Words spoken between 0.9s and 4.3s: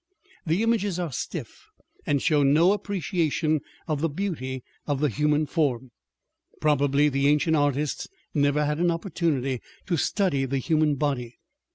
are stiff and show no appreciation of the